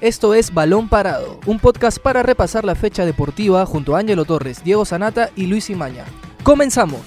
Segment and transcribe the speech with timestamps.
[0.00, 4.62] Esto es Balón Parado, un podcast para repasar la fecha deportiva junto a Ángelo Torres,
[4.62, 6.04] Diego Sanata y Luis Imaña.
[6.44, 7.00] ¡Comenzamos!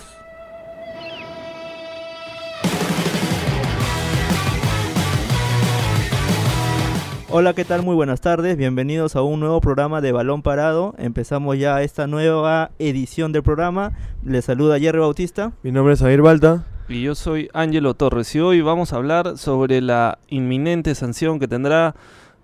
[7.30, 7.82] Hola, ¿qué tal?
[7.82, 8.58] Muy buenas tardes.
[8.58, 10.94] Bienvenidos a un nuevo programa de Balón Parado.
[10.98, 13.94] Empezamos ya esta nueva edición del programa.
[14.26, 15.54] Les saluda Jerry Bautista.
[15.64, 16.66] Mi nombre es Javier Balta.
[16.90, 21.48] Y yo soy Ángelo Torres y hoy vamos a hablar sobre la inminente sanción que
[21.48, 21.96] tendrá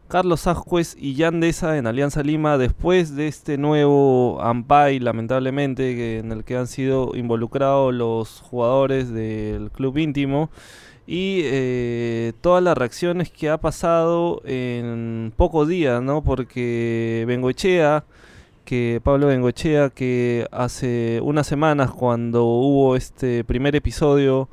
[0.07, 6.45] Carlos Ascuez y Yandesa en Alianza Lima después de este nuevo AMPAI, lamentablemente, en el
[6.45, 10.49] que han sido involucrados los jugadores del club íntimo
[11.05, 16.23] y eh, todas las reacciones que ha pasado en pocos días, ¿no?
[16.23, 18.05] Porque Bengoechea,
[18.63, 24.47] que Pablo Bengoechea, que hace unas semanas cuando hubo este primer episodio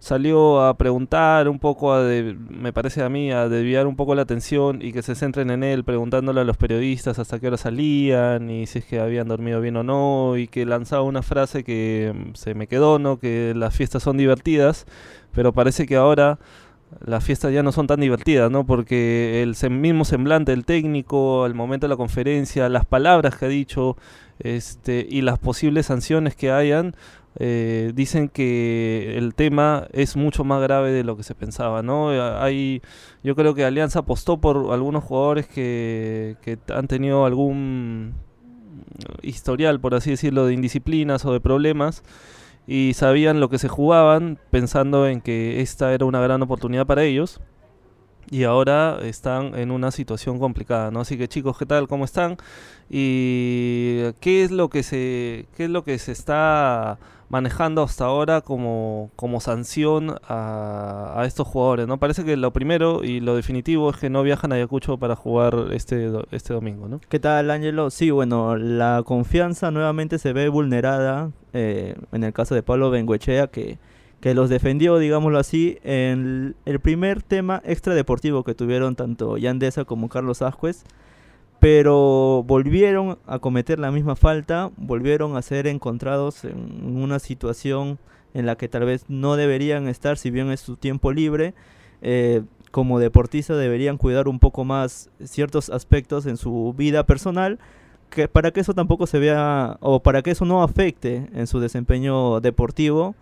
[0.00, 4.22] salió a preguntar un poco, a me parece a mí, a desviar un poco la
[4.22, 8.50] atención y que se centren en él, preguntándole a los periodistas hasta qué hora salían
[8.50, 12.12] y si es que habían dormido bien o no, y que lanzaba una frase que
[12.14, 13.18] mm, se me quedó, ¿no?
[13.18, 14.86] Que las fiestas son divertidas,
[15.32, 16.38] pero parece que ahora
[17.04, 18.66] las fiestas ya no son tan divertidas, ¿no?
[18.66, 23.48] Porque el mismo semblante del técnico, al momento de la conferencia, las palabras que ha
[23.48, 23.96] dicho,
[24.38, 26.94] este, y las posibles sanciones que hayan,
[27.38, 32.10] eh, dicen que el tema es mucho más grave de lo que se pensaba, ¿no?
[32.40, 32.82] Hay,
[33.22, 38.14] yo creo que Alianza apostó por algunos jugadores que han tenido algún
[39.22, 42.02] historial, por así decirlo, de indisciplinas o de problemas
[42.66, 47.04] y sabían lo que se jugaban pensando en que esta era una gran oportunidad para
[47.04, 47.40] ellos
[48.30, 51.00] y ahora están en una situación complicada, ¿no?
[51.00, 51.88] Así que chicos, ¿qué tal?
[51.88, 52.36] ¿Cómo están?
[52.88, 56.98] ¿Y qué es lo que se qué es lo que se está
[57.30, 61.98] manejando hasta ahora como, como sanción a, a, estos jugadores, ¿no?
[61.98, 65.68] Parece que lo primero y lo definitivo es que no viajan a Ayacucho para jugar
[65.72, 67.00] este, este domingo, ¿no?
[67.08, 67.90] ¿Qué tal, Ángelo?
[67.90, 73.46] Sí, bueno, la confianza nuevamente se ve vulnerada eh, en el caso de Pablo Benguechea,
[73.46, 73.78] que
[74.20, 80.10] que los defendió, digámoslo así, en el primer tema extradeportivo que tuvieron tanto Yandesa como
[80.10, 80.84] Carlos Ascuez,
[81.60, 87.98] pero volvieron a cometer la misma falta, volvieron a ser encontrados en una situación
[88.34, 91.54] en la que tal vez no deberían estar, si bien es su tiempo libre.
[92.02, 97.58] Eh, como deportista deberían cuidar un poco más ciertos aspectos en su vida personal,
[98.08, 101.60] que para que eso tampoco se vea, o para que eso no afecte en su
[101.60, 103.14] desempeño deportivo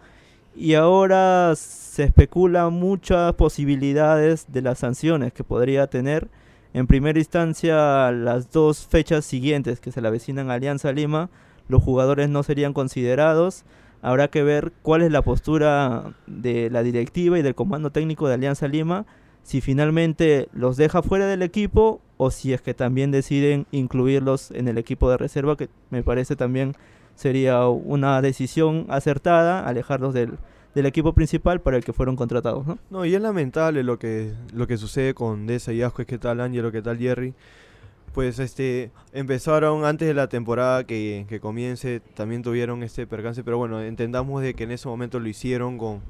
[0.59, 6.29] y ahora se especula muchas posibilidades de las sanciones que podría tener.
[6.75, 11.31] En primera instancia, las dos fechas siguientes que se le avecinan a Alianza Lima,
[11.69, 13.65] los jugadores no serían considerados.
[14.03, 18.35] Habrá que ver cuál es la postura de la directiva y del comando técnico de
[18.35, 19.07] Alianza Lima,
[19.43, 24.69] si finalmente los deja fuera del equipo o si es que también deciden incluirlos en
[24.69, 26.75] el equipo de reserva, que me parece también
[27.15, 30.39] sería una decisión acertada, alejarlos del,
[30.75, 32.79] del equipo principal para el que fueron contratados, ¿no?
[32.91, 36.73] No, y es lamentable lo que, lo que sucede con Deza y qué tal Ángelo,
[36.73, 37.35] qué tal Jerry.
[38.13, 43.59] Pues este empezaron antes de la temporada que, que, comience, también tuvieron este percance, pero
[43.59, 46.01] bueno, entendamos de que en ese momento lo hicieron con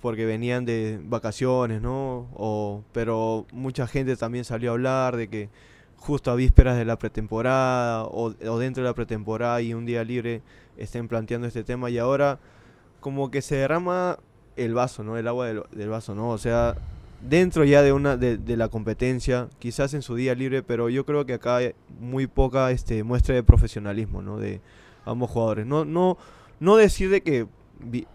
[0.00, 2.28] porque venían de vacaciones, ¿no?
[2.34, 5.48] O, pero mucha gente también salió a hablar de que
[5.96, 10.42] justo a vísperas de la pretemporada o, dentro de la pretemporada y un día libre
[10.76, 12.38] estén planteando este tema y ahora
[13.06, 14.18] como que se derrama
[14.56, 15.16] el vaso, ¿no?
[15.16, 16.30] El agua del, vaso, ¿no?
[16.30, 16.74] O sea,
[17.20, 21.24] dentro ya de una de, la competencia, quizás en su día libre, pero yo creo
[21.24, 24.38] que acá hay muy poca este, muestra de profesionalismo, ¿no?
[24.38, 24.60] De
[25.04, 25.66] ambos jugadores.
[25.66, 26.18] No, no,
[26.58, 27.46] no decir de que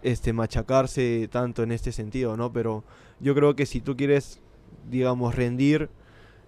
[0.02, 2.52] este, machacarse tanto en este sentido, ¿no?
[2.52, 2.84] Pero
[3.18, 4.40] yo creo que si tú quieres,
[4.90, 5.88] digamos, rendir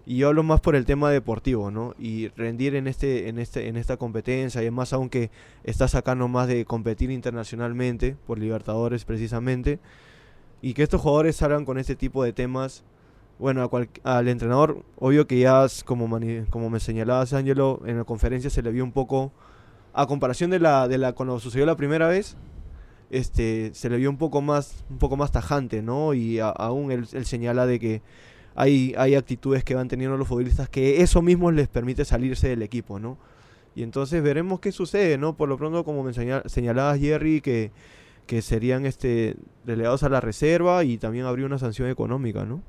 [0.07, 1.95] y yo hablo más por el tema deportivo, ¿no?
[1.99, 5.31] Y rendir en este, en este, en esta competencia, y además aunque
[5.65, 9.79] está sacando más de competir internacionalmente, por Libertadores precisamente,
[10.61, 12.85] y que estos jugadores salgan con este tipo de temas,
[13.39, 13.69] bueno,
[14.05, 16.09] al entrenador, obvio que ya, como,
[16.51, 19.33] como me señalabas, Ángelo, en la conferencia se le vio un poco,
[19.95, 22.37] a comparación de la, de la cuando sucedió la primera vez,
[23.11, 26.15] este, se le vio un poco más, un poco más tajante, ¿no?
[26.15, 28.03] Y aún él señala de que
[28.55, 32.63] hay, hay actitudes que van teniendo los futbolistas que eso mismo les permite salirse del
[32.63, 33.19] equipo, ¿no?
[33.75, 35.37] Y entonces veremos qué sucede, ¿no?
[35.37, 37.73] Por lo pronto, como me señalabas, Jerry, que,
[38.27, 39.37] que serían este
[39.67, 42.63] relegados a la reserva y también habría una sanción económica, ¿no?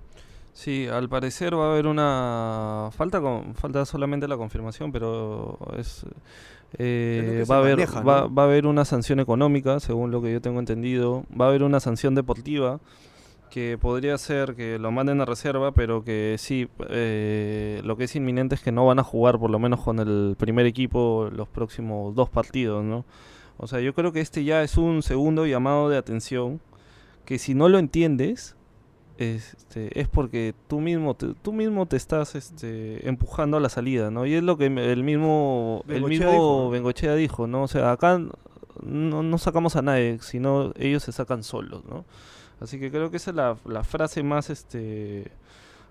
[0.53, 6.05] Sí, al parecer va a haber una falta con, falta solamente la confirmación, pero es,
[6.77, 10.41] eh, va a haber va, va, a haber una sanción económica, según lo que yo
[10.41, 12.79] tengo entendido, va a haber una sanción deportiva
[13.55, 18.13] que podría ser que lo manden a reserva, pero que sí, eh, lo que es
[18.17, 21.47] inminente es que no van a jugar por lo menos con el primer equipo los
[21.47, 23.05] próximos dos partidos, ¿no?
[23.55, 26.59] O sea, yo creo que este ya es un segundo llamado de atención
[27.23, 28.57] que si no lo entiendes,
[29.19, 34.11] este, es porque tú mismo te, tú mismo te estás este, empujando a la salida,
[34.11, 34.25] ¿no?
[34.25, 36.69] Y es lo que el mismo el Bengochea mismo dijo.
[36.71, 37.63] Bengochea dijo, ¿no?
[37.63, 38.19] O sea, acá
[38.81, 42.03] no, no sacamos a nadie, sino ellos se sacan solos, ¿no?
[42.59, 45.31] Así que creo que esa es la, frase más este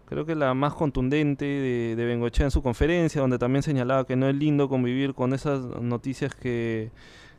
[0.06, 4.16] creo que la más contundente de, de Bengochea en su conferencia, donde también señalaba que
[4.16, 6.90] no es lindo convivir con esas noticias que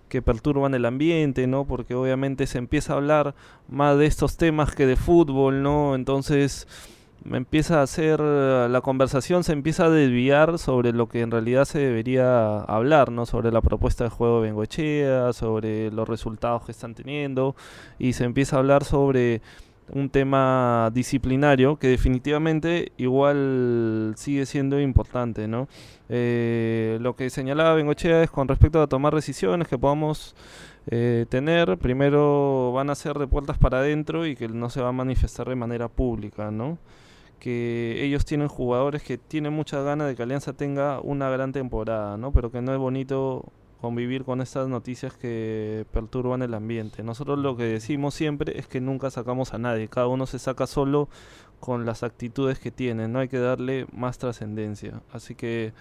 [0.09, 1.65] que perturban el ambiente, ¿no?
[1.65, 3.35] Porque obviamente se empieza a hablar
[3.67, 5.95] más de estos temas que de fútbol, ¿no?
[5.95, 6.67] Entonces
[7.25, 11.31] me empieza a hacer eh, la conversación se empieza a desviar sobre lo que en
[11.31, 13.25] realidad se debería hablar, ¿no?
[13.25, 17.55] Sobre la propuesta de juego de Bengoechea, sobre los resultados que están teniendo
[17.97, 19.41] y se empieza a hablar sobre
[19.89, 25.67] un tema disciplinario que definitivamente igual sigue siendo importante, ¿no?
[26.09, 30.35] Eh, lo que señalaba Bengochea es con respecto a tomar decisiones que podamos
[30.87, 34.89] eh, tener, primero van a ser de puertas para adentro y que no se va
[34.89, 36.77] a manifestar de manera pública, ¿no?
[37.39, 42.17] Que ellos tienen jugadores que tienen mucha ganas de que Alianza tenga una gran temporada,
[42.17, 42.31] ¿no?
[42.31, 43.45] Pero que no es bonito
[43.81, 47.03] convivir con estas noticias que perturban el ambiente.
[47.03, 50.65] Nosotros lo que decimos siempre es que nunca sacamos a nadie, cada uno se saca
[50.65, 51.07] solo
[51.59, 55.01] con las actitudes que tiene, no hay que darle más trascendencia.
[55.11, 55.73] Así que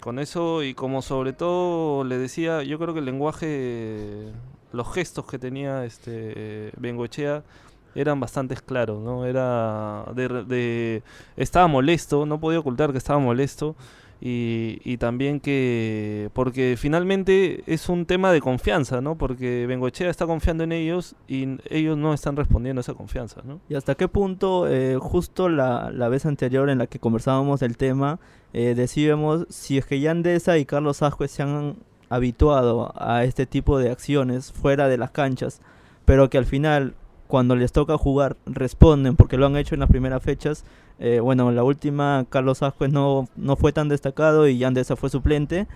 [0.00, 4.32] con eso y como sobre todo le decía, yo creo que el lenguaje,
[4.72, 7.44] los gestos que tenía este Bengochea
[7.94, 9.26] eran bastante claros, ¿no?
[9.26, 11.02] Era de,
[11.36, 13.76] estaba molesto, no podía ocultar que estaba molesto
[14.20, 19.16] y, y también que porque finalmente es un tema de confianza, ¿no?
[19.16, 23.60] Porque Bengochea está confiando en ellos y ellos no están respondiendo a esa confianza, ¿no?
[23.68, 27.76] ¿Y hasta qué punto, eh, justo la, la vez anterior en la que conversábamos del
[27.76, 28.20] tema,
[28.52, 31.76] eh, decíamos si es que Yandesa y Carlos Ascuez se han
[32.12, 35.62] habituado a este tipo de acciones fuera de las canchas,
[36.04, 36.94] pero que al final,
[37.32, 40.66] cuando les toca jugar, responden porque lo han hecho en las primeras fechas?
[40.98, 45.08] Eh, bueno, en la última Carlos Ascuez no, no fue tan destacado y Yandesa fue
[45.08, 45.66] suplente.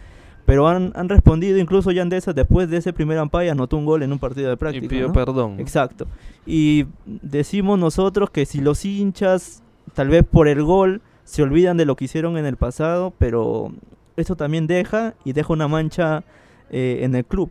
[0.45, 4.13] Pero han, han respondido, incluso Yandesa después de ese primer ampay anotó un gol en
[4.13, 4.85] un partido de práctica.
[4.85, 5.15] y pidió ¿no?
[5.15, 5.59] perdón.
[5.59, 6.07] Exacto.
[6.45, 9.63] Y decimos nosotros que si los hinchas,
[9.95, 13.73] tal vez por el gol, se olvidan de lo que hicieron en el pasado, pero
[14.19, 16.23] esto también deja y deja una mancha
[16.69, 17.51] eh, en el club.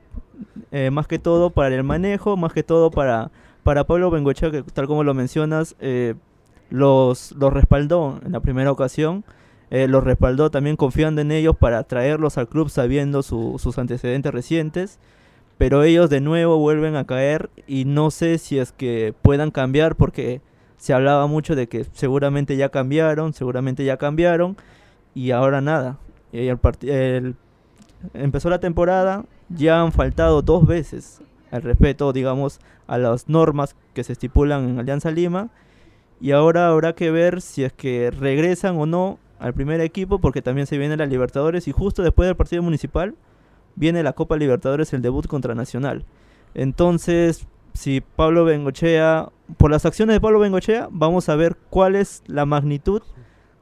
[0.72, 3.32] Eh, más que todo para el manejo, más que todo para,
[3.66, 6.14] para Pablo Bengochea, que tal como lo mencionas, eh,
[6.70, 9.26] los, los respaldó en la primera ocasión.
[9.72, 14.32] eh, los respaldó también confiando en ellos para traerlos al club sabiendo su- sus antecedentes
[14.32, 15.00] recientes
[15.58, 19.96] pero ellos de nuevo vuelven a caer y no sé si es que puedan cambiar
[19.96, 20.42] porque
[20.78, 24.56] se hablaba mucho de que seguramente ya cambiaron, seguramente ya cambiaron
[25.16, 25.98] y ahora nada.
[26.34, 27.36] El el-
[28.14, 31.22] empezó la temporada, ya han faltado dos veces
[31.52, 35.50] al respeto, digamos, a las normas que se estipulan en Alianza Lima
[36.20, 40.42] y ahora habrá que ver si es que regresan o no al primer equipo porque
[40.42, 43.16] también se viene la Libertadores y justo después del partido municipal
[43.76, 46.06] viene la Copa Libertadores, el debut contra Nacional.
[46.54, 52.24] Entonces, si Pablo Bengochea, por las acciones de Pablo Bengochea, vamos a ver cuál es
[52.28, 53.02] la magnitud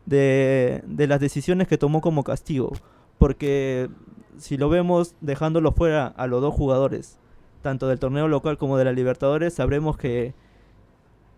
[0.06, 2.72] de, de las decisiones que tomó como castigo.
[3.18, 3.90] Porque
[4.38, 7.18] si lo vemos dejándolo fuera a los dos jugadores,
[7.64, 10.36] tanto del torneo local como de la Libertadores, sabremos que,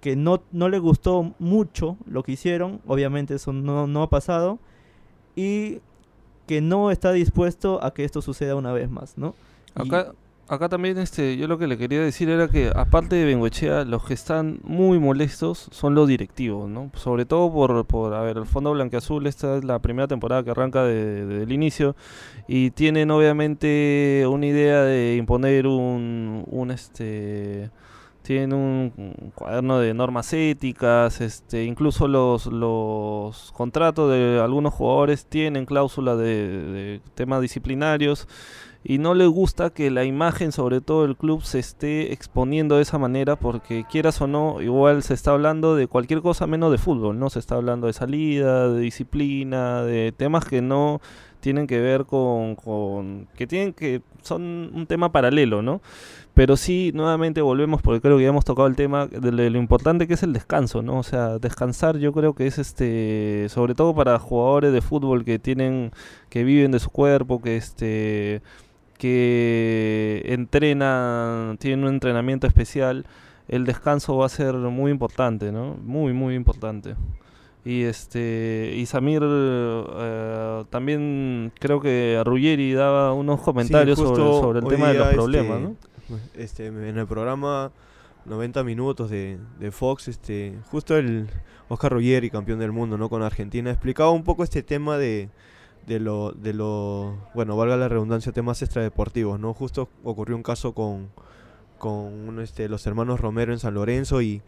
[0.02, 2.82] que no, no le gustó mucho lo que hicieron.
[2.86, 4.60] Obviamente eso no, no ha pasado.
[5.38, 5.80] Y
[6.48, 9.36] que no está dispuesto a que esto suceda una vez más, ¿no?
[9.74, 10.14] Acá,
[10.48, 14.06] acá también este, yo lo que le quería decir era que aparte de Bengoechea, los
[14.06, 16.92] que están muy molestos son los directivos, ¿no?
[16.96, 20.52] Sobre todo por, por a ver, el Fondo Blanqueazul, esta es la primera temporada que
[20.52, 21.96] arranca de- desde el inicio
[22.48, 27.72] y tienen obviamente una idea de imponer un, un este
[28.22, 28.92] tienen un,
[29.36, 37.02] cuaderno de normas éticas, este, incluso los, los contratos de algunos jugadores tienen cláusulas de
[37.14, 38.28] temas disciplinarios
[38.88, 42.84] y no les gusta que la imagen, sobre todo el club, se esté exponiendo de
[42.84, 46.78] esa manera porque quieras o no, igual se está hablando de cualquier cosa menos de
[46.78, 47.32] fútbol, ¿no?
[47.32, 51.02] Se está hablando de salida, de disciplina, de temas que no
[51.40, 55.82] tienen que ver con, con que tienen que son un tema paralelo, ¿no?
[56.36, 60.08] Pero sí, nuevamente volvemos porque creo que ya hemos tocado el tema de lo importante
[60.08, 61.00] que es el descanso, ¿no?
[61.00, 65.40] O sea, descansar yo creo que es este, sobre todo para jugadores de fútbol que
[65.40, 65.92] tienen,
[66.30, 68.42] que viven de su cuerpo, que este,
[68.98, 73.06] que entrenan, tienen un entrenamiento especial.
[73.48, 75.76] el descanso va a ser muy importante, ¿no?
[75.84, 76.96] Muy, muy importante.
[77.64, 84.60] Y este y Samir eh, también creo que Ruggeri daba unos comentarios sobre, justo sobre
[84.60, 86.20] el tema de los problemas, este, ¿no?
[86.36, 87.72] Este, en el programa
[88.26, 91.28] 90 minutos de, de Fox, este, justo el
[91.68, 93.10] Oscar Ruggeri, campeón del mundo, ¿no?
[93.10, 95.30] Con Argentina, explicaba un poco este tema de,
[95.88, 99.54] de lo, de lo, bueno, valga la redundancia, temas extradeportivos, ¿no?
[99.54, 101.10] Justo ocurrió un caso con,
[101.78, 104.42] con este, los hermanos Romero en San Lorenzo y,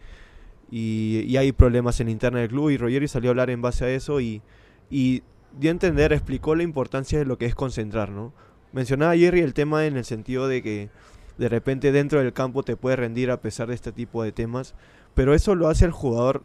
[0.70, 3.84] y, y hay problemas en interna del club y Ruggeri salió a hablar en base
[3.84, 4.42] a eso y,
[4.90, 5.22] y
[5.58, 8.32] dio a entender, explicó la importancia de lo que es concentrar, ¿no?
[8.72, 10.90] Mencionaba Jerry el tema en el sentido de que
[11.38, 14.74] de repente dentro del campo te puede rendir a pesar de este tipo de temas,
[15.14, 16.42] pero eso lo hace el jugador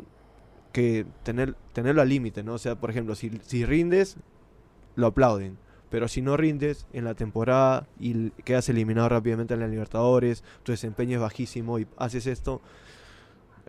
[0.71, 2.53] que tener, tenerlo al límite, ¿no?
[2.53, 4.17] O sea, por ejemplo, si, si rindes,
[4.95, 5.57] lo aplauden.
[5.89, 10.71] Pero si no rindes en la temporada y quedas eliminado rápidamente en la Libertadores, tu
[10.71, 12.61] desempeño es bajísimo y haces esto,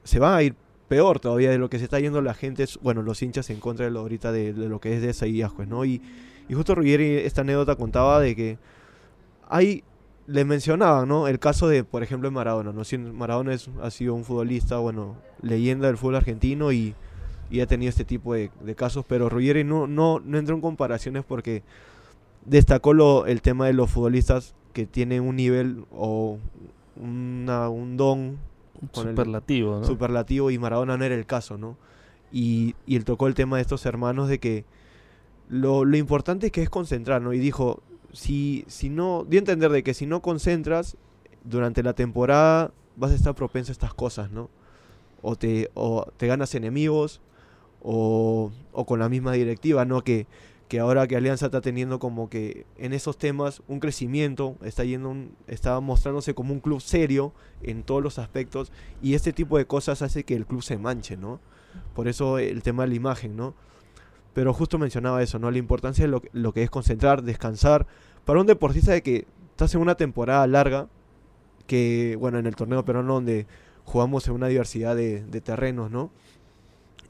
[0.04, 0.54] se va a ir
[0.88, 3.84] peor todavía de lo que se está yendo la gente, bueno, los hinchas en contra
[3.84, 5.84] de lo ahorita de, lo que es de esa Ascuez, ¿no?
[5.84, 6.00] Y,
[6.52, 8.58] justo Ruggeri esta anécdota contaba de que
[9.48, 9.82] hay,
[10.26, 11.26] le mencionaban, ¿no?
[11.28, 12.84] El caso de, por ejemplo, Maradona, ¿no?
[12.84, 16.94] Si Maradona es- ha sido un futbolista, bueno, leyenda del fútbol argentino y,
[17.50, 20.60] y ha tenido este tipo de, de casos, pero Ruggeri no, no, no entró en
[20.60, 21.62] comparaciones porque
[22.44, 26.38] destacó lo, el tema de los futbolistas que tienen un nivel o
[26.96, 28.38] una, un don
[28.92, 29.84] con el- Superlativo, ¿no?
[29.84, 31.76] superlativo y Maradona no era el caso, ¿no?
[32.32, 34.64] Y, y él tocó el tema de estos hermanos de que
[35.48, 37.32] lo, lo importante es que es concentrar, ¿no?
[37.32, 37.82] Y dijo,
[38.12, 40.96] si, si no, dio a entender de que si no concentras
[41.44, 44.50] durante la temporada vas a estar propenso a estas cosas, ¿no?
[45.22, 47.20] O te, o te ganas enemigos
[47.84, 50.02] o, o con la misma directiva, ¿no?
[50.02, 50.26] Que,
[50.66, 55.10] que ahora que Alianza está teniendo como que en esos temas un crecimiento, está yendo
[55.10, 55.36] un-
[55.82, 58.72] mostrándose como un club serio en todos los aspectos
[59.02, 61.38] y este tipo de cosas hace que el club se manche, ¿no?
[61.94, 63.54] Por eso el tema de la imagen, ¿no?
[64.32, 65.50] Pero justo mencionaba eso, ¿no?
[65.50, 67.86] La importancia de lo, lo que es concentrar, descansar.
[68.24, 70.88] Para un deportista de que estás en una temporada larga,
[71.66, 73.46] que, bueno, en el torneo peruano donde
[73.84, 76.10] jugamos en una diversidad de, de terrenos, ¿no?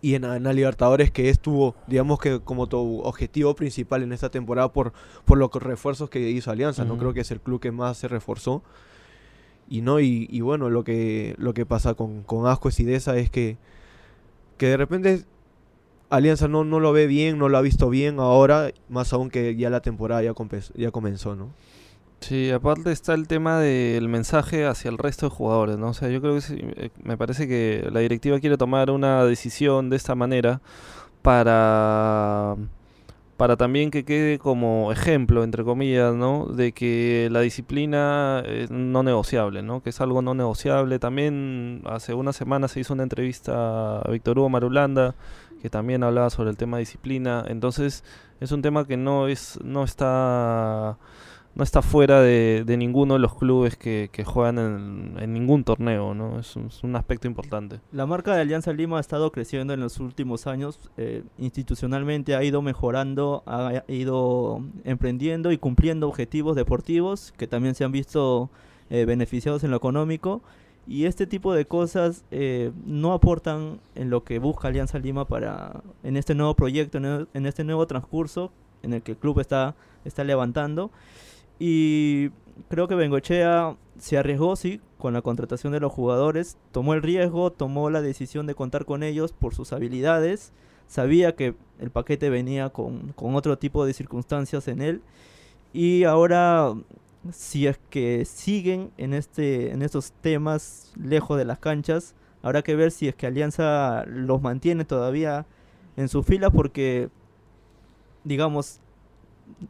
[0.04, 4.28] Y en, en la Libertadores que estuvo, digamos que como tu objetivo principal en esta
[4.28, 4.92] temporada por,
[5.24, 6.92] por los refuerzos que hizo Alianza, ¿no?
[6.92, 7.00] Ujú.
[7.00, 8.62] Creo que es el club que más se reforzó.
[9.66, 13.16] Y no, y, y bueno, lo que, lo que pasa con, con Ascuez y Deza
[13.16, 13.56] es que,
[14.58, 15.24] que de repente
[16.10, 19.56] Alianza no, no lo ve bien, no lo ha visto bien ahora, más aún que
[19.56, 20.34] ya la temporada ya,
[20.74, 21.48] ya comenzó, ¿no?
[22.26, 25.88] Sí, aparte está el tema del mensaje hacia el resto de jugadores, ¿no?
[25.88, 29.24] O sea, yo creo que sí, eh, me parece que la directiva quiere tomar una
[29.26, 30.62] decisión de esta manera
[31.20, 32.56] para
[33.36, 36.46] para también que quede como ejemplo, entre comillas, ¿no?
[36.46, 39.82] De que la disciplina es no negociable, ¿no?
[39.82, 40.98] Que es algo no negociable.
[40.98, 45.14] También hace una semana se hizo una entrevista a Víctor Hugo Marulanda,
[45.60, 47.44] que también hablaba sobre el tema disciplina.
[47.48, 48.02] Entonces,
[48.40, 50.96] es un tema que no es, no está
[51.54, 54.58] no está fuera de, ninguno de los clubes que, juegan
[55.18, 56.40] en, ningún torneo, ¿no?
[56.40, 57.80] Es un, aspecto importante.
[57.92, 60.80] La marca de Alianza Lima ha estado creciendo en los últimos años.
[60.96, 67.84] eh, institucionalmente ha ido mejorando, ha ido emprendiendo y cumpliendo objetivos deportivos que también se
[67.84, 68.50] han visto
[68.90, 70.42] eh, beneficiados en lo económico.
[70.86, 75.82] Y este tipo de cosas eh, no aportan en lo que busca Alianza Lima para
[76.02, 78.50] en este nuevo proyecto, en, en este nuevo transcurso
[78.82, 80.90] en el que el club está, está levantando.
[81.58, 82.30] Y
[82.68, 87.52] creo que Bengochea se arriesgó, sí, con la contratación de los jugadores, tomó el riesgo,
[87.52, 90.52] tomó la decisión de contar con ellos por sus habilidades,
[90.86, 95.02] sabía que el paquete venía con, con otro tipo de circunstancias en él.
[95.72, 96.74] Y ahora
[97.32, 102.76] si es que siguen en este en estos temas lejos de las canchas, habrá que
[102.76, 105.46] ver si es que Alianza los mantiene todavía
[105.96, 107.08] en su fila porque
[108.24, 108.80] digamos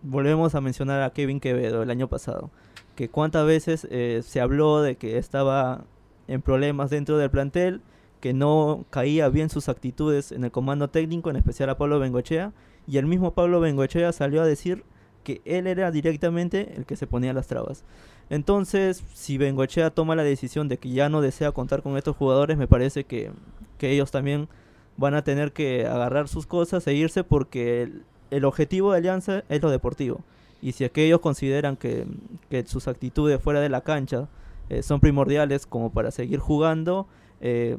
[0.03, 2.51] volvemos a mencionar a Kevin Quevedo el año pasado,
[2.97, 5.85] que cuántas veces eh, se habló de que estaba
[6.29, 7.81] en problemas dentro del plantel,
[8.21, 12.53] que no caía bien sus actitudes en el comando técnico, en especial a Pablo Bengochea,
[12.87, 14.85] y el mismo Pablo Bengochea salió a decir
[15.23, 17.85] que él era directamente el que se ponía las trabas.
[18.31, 22.57] Entonces, si Bengochea toma la decisión de que ya no desea contar con estos jugadores,
[22.57, 23.31] me parece que,
[23.79, 24.49] que ellos también
[24.97, 27.91] van a tener que agarrar sus cosas e irse porque
[28.35, 30.21] el objetivo de Alianza es lo deportivo.
[30.63, 32.07] Y si es que ellos consideran que,
[32.49, 34.29] que sus actitudes fuera de la cancha
[34.71, 37.07] eh, son primordiales como para seguir jugando,
[37.41, 37.77] eh,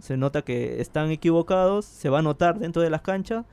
[0.00, 3.44] se nota que están equivocados, se va a notar dentro de las canchas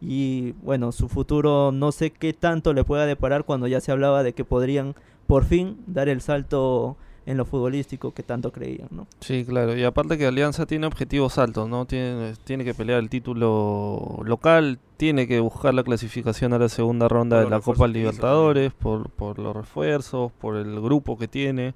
[0.00, 4.22] y bueno, su futuro no sé qué tanto le pueda deparar cuando ya se hablaba
[4.22, 4.94] de que podrían
[5.26, 9.06] por fin dar el salto en lo futbolístico que tanto creían, ¿no?
[9.20, 9.76] Sí, claro.
[9.76, 11.86] Y aparte que Alianza tiene objetivos altos, ¿no?
[11.86, 17.08] Tiene, tiene que pelear el título local, tiene que buscar la clasificación a la segunda
[17.08, 21.74] ronda Por de la Copa Libertadores, por, por los refuerzos, por el grupo que tiene.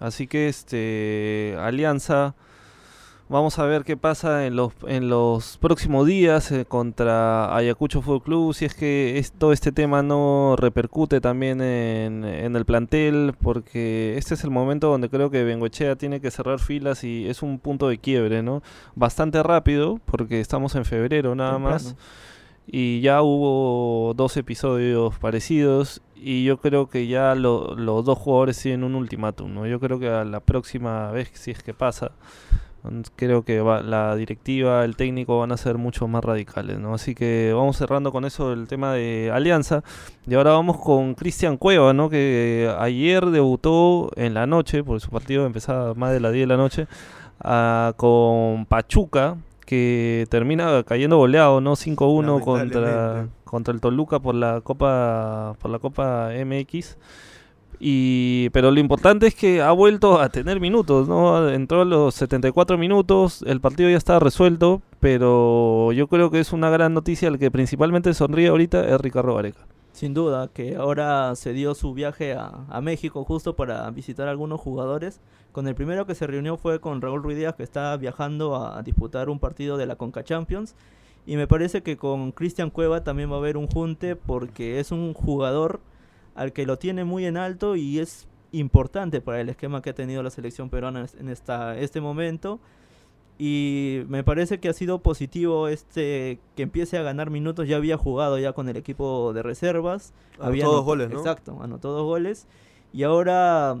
[0.00, 2.34] Así que este Alianza,
[3.28, 8.22] vamos a ver qué pasa en los, en los próximos días eh, contra Ayacucho Fútbol
[8.22, 13.34] Club, si es que es- todo este tema no repercute también en, en el plantel,
[13.42, 17.42] porque este es el momento donde creo que Bengoechea tiene que cerrar filas y es
[17.42, 18.62] un punto de quiebre, ¿no?
[18.94, 21.96] Bastante rápido, porque estamos en febrero nada más.
[22.66, 28.58] Y ya hubo dos episodios parecidos y yo creo que ya lo- los dos jugadores
[28.58, 29.66] tienen un ultimátum, ¿no?
[29.66, 32.12] Yo creo que a la próxima vez, si es que pasa,
[33.16, 36.94] creo que va- la directiva, el técnico van a ser mucho más radicales, ¿no?
[36.94, 39.82] Así que vamos cerrando con eso el tema de Alianza.
[40.26, 42.10] Y ahora vamos con Cristian Cueva, ¿no?
[42.10, 46.54] Que ayer debutó en la noche, porque su partido empezaba más de las 10 de
[46.54, 46.86] la noche,
[47.40, 49.36] ah, con Pachuca,
[49.66, 51.74] que termina cayendo goleado, ¿no?
[51.76, 56.98] 5-1 contra, contra el Toluca por la Copa por la Copa MX.
[57.80, 61.48] Y pero lo importante es que ha vuelto a tener minutos, ¿no?
[61.48, 66.52] Entró a los 74 minutos, el partido ya está resuelto, pero yo creo que es
[66.52, 69.66] una gran noticia el que principalmente sonríe ahorita es Ricardo Gareca.
[69.92, 74.32] Sin duda, que ahora se dio su viaje a, a México justo para visitar a
[74.32, 75.20] algunos jugadores.
[75.54, 78.82] Con el primero que se reunió fue con Raúl Ruiz Díaz, que está viajando a,
[78.82, 80.74] disputar un partido de la Conca Champions.
[81.26, 84.90] Y me parece que con Cristian Cueva también va a haber un junte porque es
[84.90, 85.78] un jugador
[86.34, 89.94] al que lo tiene muy en alto y es importante para el esquema que ha
[89.94, 92.60] tenido la selección peruana en esta, este momento.
[93.36, 97.66] Y me parece que ha sido positivo este que empiece a ganar minutos.
[97.66, 100.12] Ya había jugado ya con el equipo de reservas.
[100.34, 101.18] Anotó había dos goles, ¿no?
[101.18, 102.46] Exacto, anotó dos goles.
[102.92, 103.76] Y ahora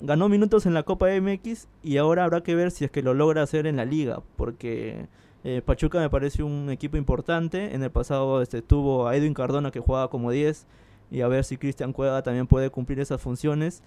[0.00, 3.14] ganó minutos en la Copa MX y ahora habrá que ver si es que lo
[3.14, 4.22] logra hacer en la liga.
[4.36, 5.08] Porque
[5.42, 7.74] eh, Pachuca me parece un equipo importante.
[7.74, 10.66] En el pasado este, tuvo a Edwin Cardona que jugaba como 10.
[11.10, 13.82] Y a ver si Cristian Cueva también puede cumplir esas funciones.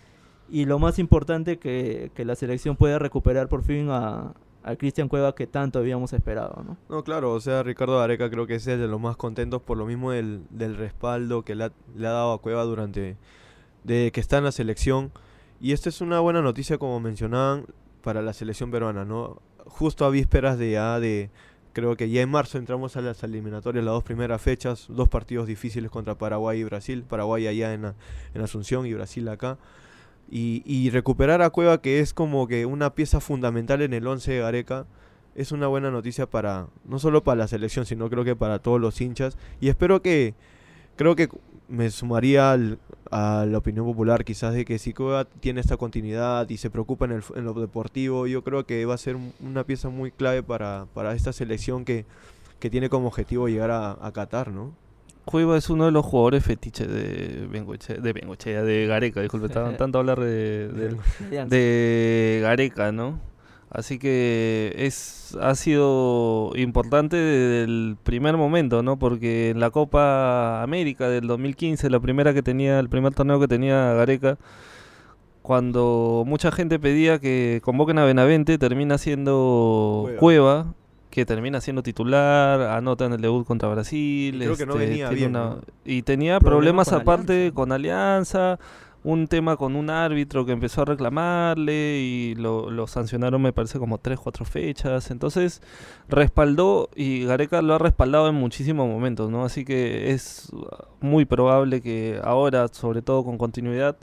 [0.49, 5.07] Y lo más importante que, que la selección pueda recuperar por fin a, a Cristian
[5.07, 6.77] Cueva que tanto habíamos esperado, ¿no?
[6.89, 9.85] No, claro, o sea, Ricardo Areca creo que es de los más contentos por lo
[9.85, 13.17] mismo del, del respaldo que le ha, le ha dado a Cueva durante
[13.83, 15.11] de que está en la selección.
[15.59, 17.65] Y esta es una buena noticia, como mencionaban,
[18.03, 19.41] para la selección peruana, ¿no?
[19.65, 21.29] Justo a vísperas de ya de,
[21.77, 25.45] creo que ya en marzo entramos a las eliminatorias, las dos primeras fechas, dos partidos
[25.45, 27.85] difíciles contra Paraguay y Brasil, Paraguay allá en,
[28.33, 29.59] en Asunción y Brasil acá.
[30.31, 34.31] Y, y recuperar a Cueva, que es como que una pieza fundamental en el 11
[34.31, 34.87] de Gareca,
[35.35, 38.81] es una buena noticia para, no solo para la selección, sino creo que para todos
[38.81, 39.37] los hinchas.
[39.61, 40.33] Y espero que,
[40.95, 41.29] creo que
[41.67, 42.79] me sumaría al-
[43.11, 47.05] a la opinión popular quizás de que si Cueva tiene esta continuidad y se preocupa
[47.05, 50.11] en, el, en lo deportivo, yo creo que va a ser un- una pieza muy
[50.11, 52.05] clave para, para esta selección que,
[52.59, 54.73] que tiene como objetivo llegar a, a Qatar, ¿no?
[55.25, 59.75] Cueva es uno de los jugadores fetiches de Bengoechea, de Bengoechea, de Gareca, disculpe, estaba
[59.77, 60.69] tanto hablar de,
[61.49, 63.19] de Gareca, ¿no?
[63.69, 68.97] Así que es ha sido importante desde el primer momento, ¿no?
[68.97, 73.47] Porque en la Copa América del 2015, la primera que tenía, el primer torneo que
[73.49, 74.37] tenía Gareca,
[75.41, 80.19] cuando mucha gente pedía que convoquen a Benavente, termina siendo Cueva.
[80.19, 80.73] Cueva,
[81.09, 84.85] que termina siendo titular, anota en el debut contra Brasil, Y creo que no este,
[84.87, 85.61] venía tiene bien, una- ¿no?
[85.85, 87.55] y tenía Problemas problemas, con aparte Alianza.
[87.55, 88.59] con Alianza,
[89.03, 93.79] un tema con un árbitro que empezó a reclamarle y lo, lo sancionaron me parece
[93.79, 95.11] como tres, cuatro fechas.
[95.11, 95.61] Entonces
[96.09, 99.45] respaldó y Gareca lo ha respaldado en muchísimos momentos, ¿no?
[99.45, 100.51] Así que es
[100.99, 103.97] muy probable que ahora, sobre todo con continuidad,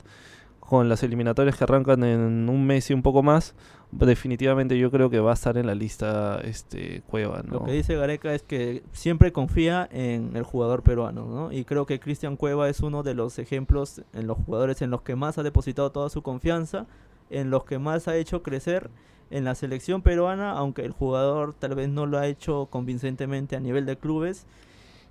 [0.59, 3.53] con las eliminatorias que arrancan en un mes y un poco más,
[3.99, 7.59] definitivamente yo creo que va a estar en la lista este Cueva, ¿no?
[7.59, 11.51] Lo que dice Gareca es que siempre confía en el jugador peruano, ¿no?
[11.51, 15.01] Y creo que Cristian Cueva es uno de los ejemplos en los jugadores en los
[15.01, 16.87] que más ha depositado toda su confianza,
[17.29, 18.89] en los que más ha hecho crecer
[19.31, 23.59] en la selección peruana, aunque el jugador tal vez no lo ha hecho convincentemente a
[23.59, 24.45] nivel de clubes.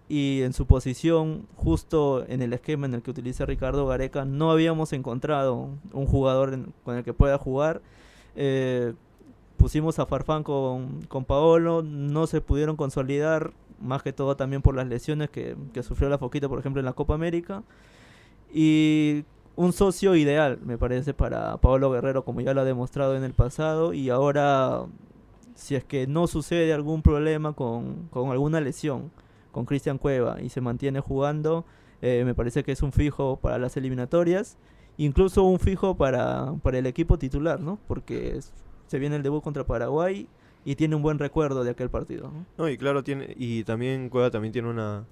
[0.06, 4.50] Y en su posición, justo en el esquema en el que utiliza Ricardo Gareca, no
[4.50, 7.80] habíamos encontrado un jugador con el que pueda jugar.
[8.36, 8.94] Eh,
[9.56, 14.74] pusimos a Farfán con, con Paolo, no se pudieron consolidar, más que todo también por
[14.74, 17.62] las lesiones que, que sufrió la Foquita, por ejemplo, en la Copa América.
[18.52, 19.24] Y
[19.56, 23.34] un socio ideal, me parece, para Paolo Guerrero, como ya lo ha demostrado en el
[23.34, 23.92] pasado.
[23.92, 24.84] Y ahora,
[25.54, 29.10] si es que no sucede algún problema con, con alguna lesión
[29.52, 31.64] con Cristian Cueva y se mantiene jugando,
[32.02, 34.58] eh, me parece que es un fijo para las eliminatorias.
[34.96, 37.78] Incluso un fijo para, para el equipo titular, ¿no?
[37.86, 38.38] Porque
[38.86, 40.28] se viene el debut contra Paraguay
[40.64, 42.30] y tiene un buen recuerdo de aquel partido.
[42.30, 42.46] ¿no?
[42.56, 45.04] No, y claro, tiene, y también Cueva también tiene una,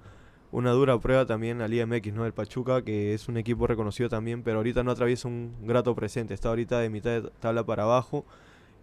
[0.51, 2.25] una dura prueba también en la Liga MX, ¿no?
[2.25, 6.33] El Pachuca, que es un equipo reconocido también, pero ahorita no atraviesa un grato presente,
[6.33, 8.25] está ahorita de mitad de tabla para abajo.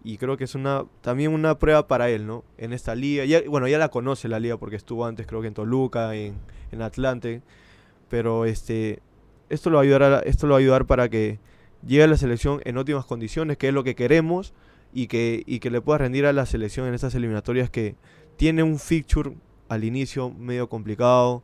[0.03, 2.43] Y creo que es una también una prueba para él, ¿no?
[2.57, 3.23] En esta liga.
[3.25, 6.35] Ya, bueno, ya la conoce la liga porque estuvo antes, creo que en Toluca, en,
[6.71, 7.43] en Atlante.
[8.09, 8.99] Pero este
[9.51, 11.39] esto lo va a ayudar esto lo va para que
[11.85, 14.53] llegue a la selección en óptimas condiciones, que es lo que queremos,
[14.93, 17.95] y que, y que le pueda rendir a la selección en estas eliminatorias que
[18.37, 19.33] tiene un fixture
[19.69, 21.43] al inicio medio complicado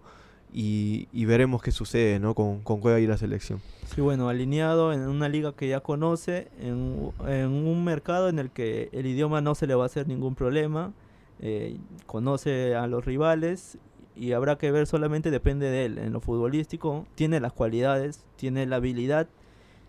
[0.52, 2.34] y, veremos qué sucede ¿no?
[2.34, 3.62] con, con Cueva y la selección.
[3.94, 8.50] Sí, bueno, alineado en una liga que ya conoce, en, en un mercado en el
[8.50, 10.94] que el idioma no se le va a hacer ningún problema,
[11.40, 13.78] eh, conoce a los rivales
[14.20, 15.98] y habrá que ver, solamente depende de él.
[15.98, 19.28] En lo futbolístico tiene las cualidades, tiene la habilidad,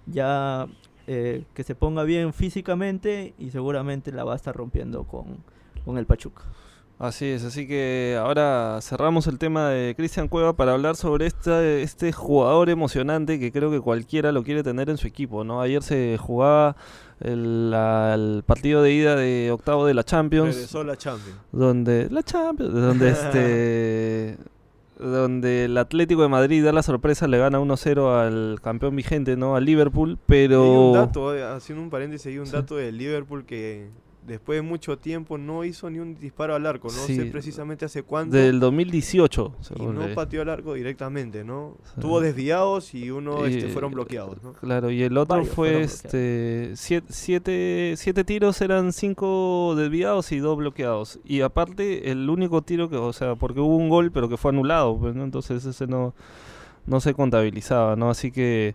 [0.06, 0.66] ya
[1.06, 5.38] eh, que se ponga bien físicamente y seguramente la va a estar rompiendo con,
[5.84, 6.42] con el Pachuca.
[7.00, 11.64] Así es, así que ahora cerramos el tema de Cristian Cueva para hablar sobre esta,
[11.64, 15.60] este jugador emocionante que creo que cualquiera lo quiere tener en su equipo, ¿no?
[15.60, 16.74] Ayer se jugaba
[17.20, 21.38] el, la- el partido de ida de octavo de la Champions, Regresó la Champions.
[21.52, 24.36] donde la Champions, donde este
[24.98, 29.54] donde el Atlético de Madrid da la sorpresa, le gana 1-0 al campeón vigente, ¿no?
[29.54, 32.52] Al Liverpool, pero Hay un dato, eh, haciendo un paréntesis, hay un Sí.
[32.54, 33.88] dato del Liverpool que
[34.28, 37.16] después de mucho tiempo no hizo ni un disparo al arco, no Sí.
[37.16, 38.36] sé precisamente hace cuánto.
[38.36, 41.76] del 2018, y no pateó al arco directamente, ¿no?
[41.82, 42.00] Sí.
[42.00, 44.52] Tuvo desviados y uno este, fueron bloqueados, ¿no?
[44.52, 50.38] Claro, y el otro Varios fue este siete, siete, siete tiros eran cinco desviados y
[50.38, 51.18] dos bloqueados.
[51.24, 54.50] Y aparte, el único tiro que, o sea, porque hubo un gol, pero que fue
[54.50, 55.24] anulado, pues, ¿no?
[55.24, 56.14] Entonces ese no,
[56.86, 58.10] no se contabilizaba, ¿no?
[58.10, 58.74] Así que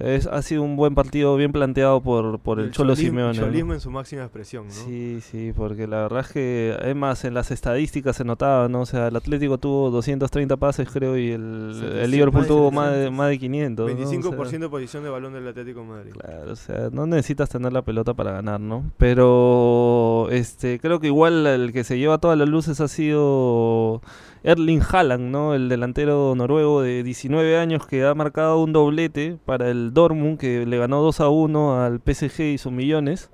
[0.00, 3.38] es, ha sido un buen partido, bien planteado por, por el, Cholo cholismo- Simeone.
[3.38, 4.72] cholismo en su máxima expresión, ¿no?
[4.72, 8.80] Sí, sí, porque la verdad es que, además, en las estadísticas se notaba, ¿no?
[8.80, 12.70] O sea, el Atlético tuvo 230 pases, creo, y el, el 700, Liverpool más tuvo
[12.70, 13.18] más de, 700.
[13.18, 13.86] más de 500.
[13.90, 13.94] ¿no?
[13.94, 16.12] O sea, 25% de posición de balón del Atlético de Madrid.
[16.12, 18.90] Claro, o sea, no necesitas tener la pelota para ganar, ¿no?
[18.96, 24.00] Pero este creo que igual el que se lleva todas las luces ha sido
[24.42, 25.54] Erling Haaland, ¿no?
[25.54, 30.66] El delantero noruego de 19 años que ha marcado un doblete para el Dortmund que
[30.66, 33.30] le ganó 2 a 1 al PSG y sus millones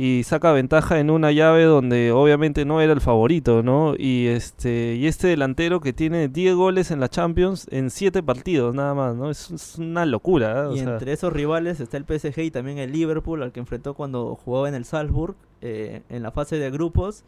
[0.00, 3.94] y saca ventaja en una llave donde obviamente no era el favorito, ¿no?
[3.98, 8.76] Y este y este delantero que tiene 10 goles en la Champions en 7 partidos
[8.76, 9.28] nada más, ¿no?
[9.28, 10.66] Es, es una locura, ¿eh?
[10.66, 13.58] O Y sea, entre esos rivales está el PSG y también el Liverpool, al que
[13.58, 17.24] enfrentó cuando jugaba en el Salzburg, eh, en la fase de grupos.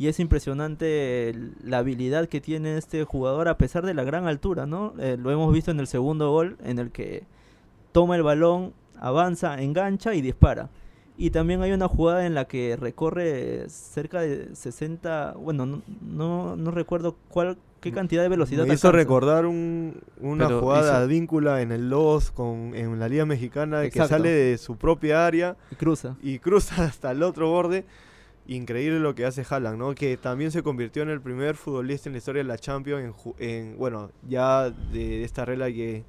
[0.00, 4.64] Y es impresionante la habilidad que tiene este jugador a pesar de la gran altura,
[4.64, 4.94] ¿no?
[4.98, 7.24] Eh, lo hemos visto en el segundo gol, en el que
[7.92, 10.70] toma el balón, avanza, engancha y dispara.
[11.18, 16.56] Y también hay una jugada en la que recorre cerca de 60, bueno, no, no,
[16.56, 18.96] no recuerdo cuál, qué cantidad de velocidad Me hizo alcanza.
[19.04, 23.82] recordar un- una Pero jugada hizo- advíncula en el Loz con, en la Liga Mexicana
[23.82, 24.14] que Exacto.
[24.16, 26.16] sale de su propia área Y cruza.
[26.22, 27.84] y cruza hasta el otro borde.
[28.46, 29.94] Increíble lo que hace Haaland, ¿no?
[29.94, 33.76] Que también se convirtió en el primer futbolista en la historia de la Champions en,
[33.78, 36.04] bueno, ya de esta regla que,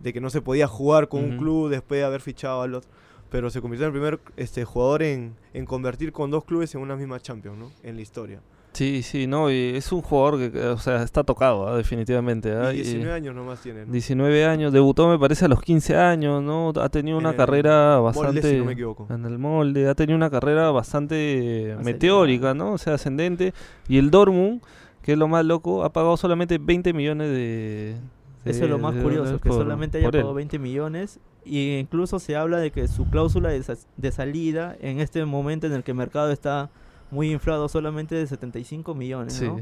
[0.00, 2.90] de que no se podía jugar con un club después de haber fichado al otro.
[3.30, 6.80] Pero se convirtió en el primer este, jugador en, en convertir con dos clubes en
[6.80, 7.72] una misma Champions, ¿no?
[7.82, 8.40] En la historia.
[8.72, 11.76] Sí, sí, no, y es un jugador que, o sea, está tocado, ¿ah?
[11.76, 12.52] definitivamente.
[12.52, 12.72] ¿ah?
[12.72, 13.92] Y Y 19 años nomás tiene, ¿no?
[13.92, 16.72] 19 años, debutó me parece a los 15 años, ¿no?
[16.80, 18.50] Ha tenido En una carrera Molde, bastante...
[18.50, 19.06] si no me equivoco.
[19.10, 21.82] En el molde, ha tenido una carrera bastante Acelerada.
[21.82, 22.72] meteórica, ¿no?
[22.74, 23.52] O sea, ascendente.
[23.88, 24.60] Y el Dortmund,
[25.02, 27.96] que es lo más loco, ha pagado solamente 20 millones de...
[28.44, 32.18] Eso es lo más de curioso, que por- solamente haya pagado 20 millones y incluso
[32.18, 35.82] se habla de que su cláusula de, sa- de salida en este momento en el
[35.82, 36.70] que el mercado está
[37.10, 39.46] muy inflado solamente de 75 millones, Sí.
[39.46, 39.60] ¿no?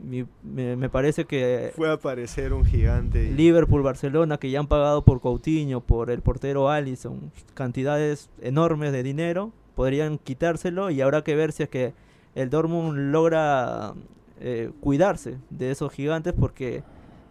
[0.00, 3.32] Mi- me, me parece que Fue a aparecer un gigante.
[3.32, 9.02] Liverpool, Barcelona, que ya han pagado por Coutinho, por el portero Alisson, cantidades enormes de
[9.02, 11.94] dinero, podrían quitárselo y habrá que ver si es que
[12.36, 13.94] el Dortmund logra
[14.40, 16.84] eh, cuidarse de esos gigantes porque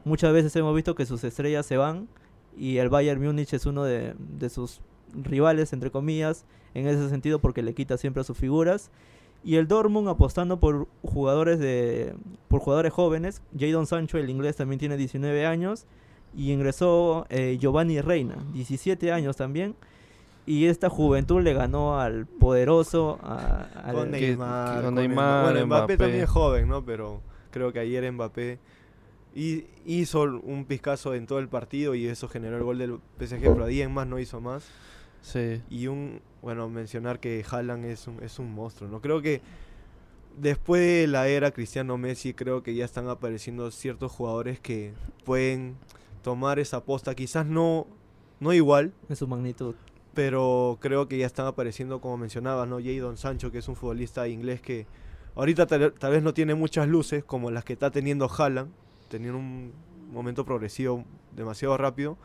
[0.04, 2.10] muchas veces hemos visto que sus estrellas se van
[2.58, 4.82] y el Bayern Múnich es uno de, de sus
[5.14, 8.92] rivales, entre comillas, en ese sentido porque le quita siempre a sus figuras.
[9.48, 12.14] Y el Dortmund apostando por jugadores de
[12.50, 13.42] por jugadores jóvenes.
[13.58, 15.86] Jadon Sancho, el inglés, también tiene 19 años.
[16.36, 19.76] Y ingresó eh, Giovanni Reina, 17 años también.
[20.46, 23.20] Y esta juventud le ganó al poderoso.
[23.24, 24.68] a- al- con que- Neymar.
[24.70, 25.98] que con con Neymar, Bueno, Mbappé, Mbappé.
[25.98, 26.84] también es joven, ¿no?
[26.84, 28.60] Pero creo que ayer Mbappé
[29.86, 33.66] hizo un pizcazo en todo el partido y eso generó el gol del PSG, pero
[33.66, 34.66] ahí en más no hizo más.
[35.28, 35.62] Sí.
[35.70, 39.02] Y un, bueno, mencionar que Haaland es un, es un monstruo, ¿no?
[39.02, 39.42] Creo que
[40.38, 44.94] después de la era Cristiano Messi, creo que ya están apareciendo ciertos jugadores que
[45.26, 45.76] pueden
[46.22, 47.88] tomar esa posta, quizás no,
[48.40, 49.76] no igual, En su magnitud.
[50.14, 52.80] pero creo que ya están apareciendo, como mencionaba, ¿no?
[52.80, 54.88] Jadon Sancho, que es un futbolista inglés que
[55.36, 58.72] ahorita tal, tal vez no tiene muchas luces como las que está teniendo Haaland,
[59.10, 59.74] teniendo un
[60.10, 61.04] momento progresivo
[61.36, 62.18] demasiado rápido,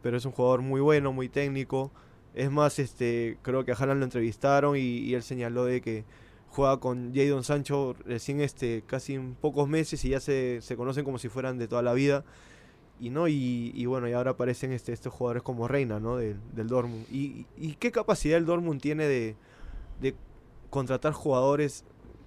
[0.00, 1.90] pero es un jugador muy bueno, muy técnico.
[2.36, 6.04] Es más, este, creo que a Haaland lo entrevistaron y, él señaló de que
[6.50, 11.04] juega con Jadon Sancho recién este, casi en pocos meses y ya se, se conocen
[11.04, 12.26] como si fueran de toda la vida.
[13.00, 16.18] Y no, y, bueno, y ahora aparecen este, estos jugadores como Reina, ¿no?
[16.18, 17.06] Del, Dortmund.
[17.10, 19.36] Y, y qué capacidad el Dortmund tiene de,
[20.02, 20.14] de
[20.68, 21.84] contratar jugadores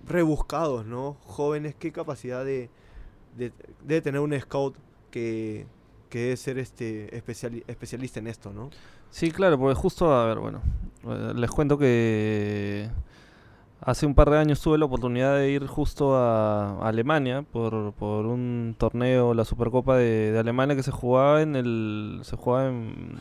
[0.08, 1.18] rebuscados, ¿no?
[1.22, 2.72] Jóvenes, qué capacidad de,
[3.38, 4.76] de tener un scout
[5.12, 5.68] que,
[6.10, 8.70] que debe ser este especiali- especialista en esto, ¿no?
[9.12, 10.62] Sí, claro, porque justo, a ver, bueno,
[11.08, 12.90] eh, les cuento que
[13.82, 18.26] hace un par de años tuve la oportunidad de ir justo a, Alemania por, por
[18.26, 23.16] un torneo, la Supercopa de, de Alemania que se jugaba en el, se jugaba en,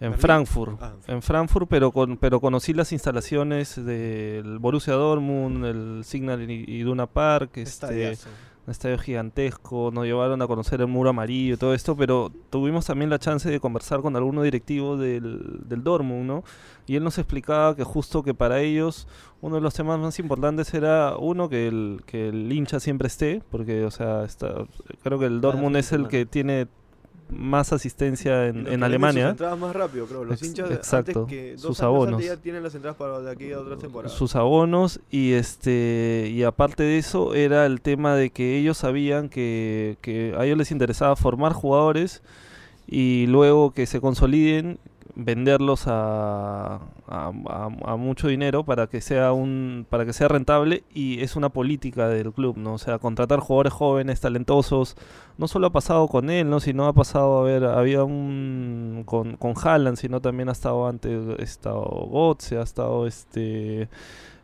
[0.00, 0.14] en.
[0.14, 6.48] Frankfurt, Ah, en Frankfurt, pero con, pero conocí las instalaciones del Borussia Dortmund, el Signal
[6.50, 8.18] I- Iduna Park, este.
[8.66, 12.86] Un estadio gigantesco, nos llevaron a conocer el muro amarillo y todo esto, pero tuvimos
[12.86, 16.44] también la chance de conversar con alguno directivo del, del Dortmund, ¿no?
[16.86, 19.06] Y él nos explicaba que justo que para ellos
[19.42, 23.42] uno de los temas más importantes era, uno, que el, que el hincha siempre esté,
[23.50, 24.66] porque, o sea, está,
[25.02, 26.66] creo que el Dortmund es el que tiene
[27.30, 29.28] más asistencia en, en venden sus Alemania.
[29.30, 30.24] entradas más rápido, creo.
[30.24, 31.20] Los Ex- hinchas exacto.
[31.22, 32.24] antes que dos Sus años antes abonos.
[32.24, 34.14] ya tienen las entradas para de aquí a otra temporada.
[34.14, 39.28] sus abonos y este y aparte de eso era el tema de que ellos sabían
[39.28, 42.22] que, que a ellos les interesaba formar jugadores
[42.86, 44.78] y luego que se consoliden
[45.16, 50.84] venderlos a, a, a- a mucho dinero para que sea un para que sea rentable
[50.92, 54.96] y es una política del club no o sea contratar jugadores jóvenes talentosos
[55.38, 59.36] no solo ha pasado con él no sino ha pasado a ver había un con
[59.36, 63.88] con Haaland sino también ha estado antes ha estado Götze ha estado este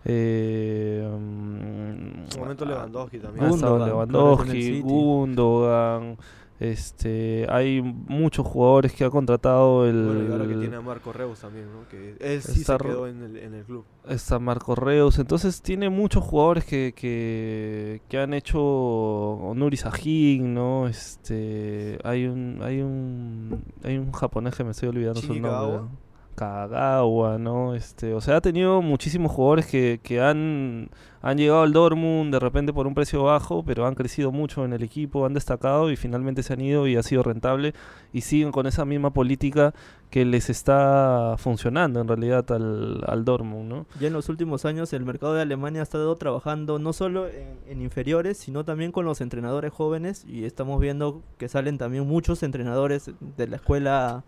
[0.04, 3.48] eh, En su momento mm, Lewandowski ha también.
[3.48, 4.80] Gundogan, estado Lewandowski.
[4.80, 6.16] Gundogan,
[6.60, 11.10] este, hay muchos jugadores que ha contratado el, Bueno, y ahora que tiene a Marco
[11.10, 11.88] Reus también, ¿no?
[11.88, 13.86] Que él sí se quedó en el, en el club.
[14.06, 20.86] está Marco Reus, entonces tiene muchos jugadores que, que, que han hecho Nuri Sahin, ¿no?
[20.86, 25.88] Este, hay un, hay un, hay un japonés que me estoy olvidando su nombre.
[26.34, 27.74] Kagawa, ¿no?
[27.74, 30.90] Este, o sea, ha tenido muchísimos jugadores que, que han,
[31.22, 34.72] han llegado al Dortmund de repente por un precio bajo, pero han crecido mucho en
[34.72, 37.74] el equipo, han destacado y finalmente se han ido y ha sido rentable
[38.12, 39.74] y siguen con esa misma política
[40.08, 43.86] que les está funcionando en realidad al, al Dortmund, ¿no?
[44.00, 47.58] Ya en los últimos años el mercado de Alemania ha estado trabajando no solo en,
[47.68, 52.42] en inferiores, sino también con los entrenadores jóvenes y estamos viendo que salen también muchos
[52.42, 54.24] entrenadores de la escuela,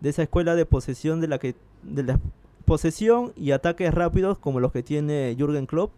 [0.00, 2.20] de esa escuela de posesión de la que, de la
[2.64, 5.92] posesión y ataques rápidos como los que tiene Jürgen Klopp.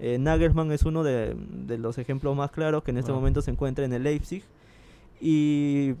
[0.00, 1.34] Eh, Nagelsmann es uno de,
[1.66, 3.14] de los ejemplos más claros que en este Ah.
[3.14, 4.42] momento se encuentra en el Leipzig
[5.20, 5.94] y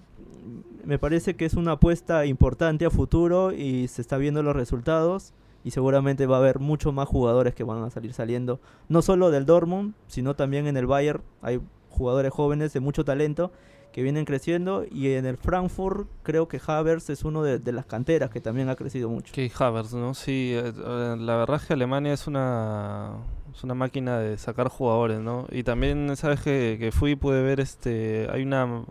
[0.84, 5.32] me parece que es una apuesta importante a futuro y se está viendo los resultados
[5.64, 9.30] y seguramente va a haber muchos más jugadores que van a salir saliendo, no solo
[9.30, 13.50] del Dortmund, sino también en el Bayern hay jugadores jóvenes de mucho talento
[13.92, 17.86] que vienen creciendo y en el Frankfurt creo que Havertz es uno de, de las
[17.86, 19.32] canteras que también ha crecido mucho.
[19.32, 20.14] Key Havertz, ¿no?
[20.14, 23.12] Sí, eh, eh, la verdad es que Alemania es una,
[23.54, 25.46] es una máquina de sacar jugadores, ¿no?
[25.50, 28.84] Y también, sabes que, que fui y pude ver, este, hay una,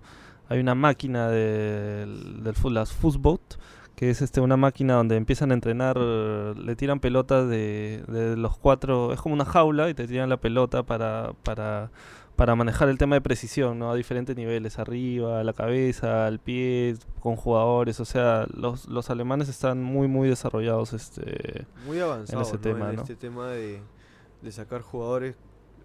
[0.50, 3.60] hay una máquina del, del fu- las Fußbot,
[3.96, 8.56] que es este, una máquina donde empiezan a entrenar, le tiran pelotas de, de los
[8.58, 11.90] cuatro, es como una jaula y te tiran la pelota para, para,
[12.38, 13.92] para manejar el tema de precisión, ¿no?
[13.92, 19.10] A diferentes niveles, arriba, a la cabeza, al pie, con jugadores, o sea, los, los
[19.10, 21.66] alemanes están muy, muy desarrollados, este...
[21.86, 22.60] Muy avanzado ese ¿no?
[22.62, 23.02] tema, en ¿no?
[23.02, 23.82] este tema de,
[24.42, 25.36] de sacar jugadores.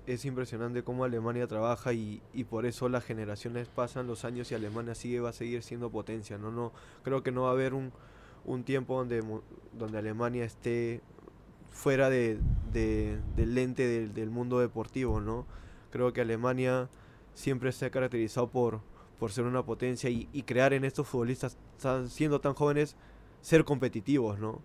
[0.05, 4.55] Es impresionante cómo Alemania trabaja y, y por eso las generaciones pasan los años y
[4.57, 6.38] Alemania sigue va a seguir siendo potencia.
[6.38, 6.73] No, no
[7.05, 7.93] creo que no va a haber un,
[8.45, 9.23] un tiempo donde
[9.73, 11.03] donde Alemania esté
[11.71, 12.38] fuera de,
[12.73, 15.47] de- del lente del, del mundo deportivo, ¿no?
[15.93, 16.91] Creo que Alemania
[17.35, 18.81] siempre se ha caracterizado por,
[19.21, 22.97] por ser una potencia y, y crear en estos futbolistas, tan- siendo tan jóvenes,
[23.43, 24.61] ser competitivos, ¿no?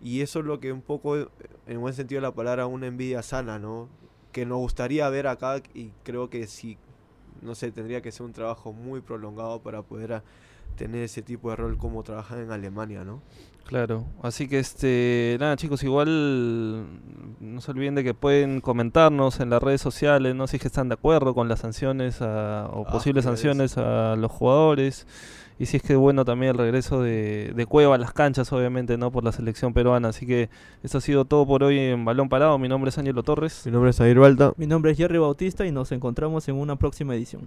[0.00, 1.28] Y eso es lo que un poco, eh,
[1.66, 3.88] en buen sentido de la palabra, una envidia sana, ¿no?
[4.32, 6.78] Que nos gustaría ver acá y creo que si
[7.42, 10.24] no sé, tendría que ser un trabajo muy prolongado para poder a-
[10.76, 13.20] tener ese tipo de rol como trabajan en Alemania, ¿no?
[13.66, 16.86] Claro, así que este, nada chicos, igual
[17.40, 20.68] no se olviden de que pueden comentarnos en las redes sociales, no si es que
[20.68, 25.06] están de acuerdo con las sanciones a- o Ah, posibles sanciones a los jugadores
[25.58, 28.96] y si es que bueno también el regreso de, de Cueva a las canchas, obviamente,
[28.96, 30.08] no por la selección peruana.
[30.08, 30.48] Así que
[30.82, 32.58] esto ha sido todo por hoy en Balón Parado.
[32.58, 33.62] Mi nombre es Ángelo Torres.
[33.66, 34.54] Mi nombre es Jair Balta.
[34.56, 37.46] Mi nombre es Jerry Bautista y nos encontramos en una próxima edición.